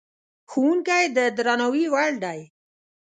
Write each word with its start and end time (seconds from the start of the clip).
ښوونکی 0.51 1.03
د 1.15 1.17
درناوي 1.37 1.85
وړ 1.93 2.11
دی. 2.23 2.39